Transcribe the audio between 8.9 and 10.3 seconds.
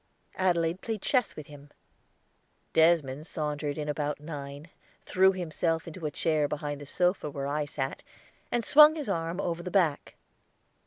his arm over the back.